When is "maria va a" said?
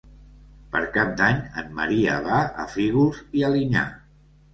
1.79-2.65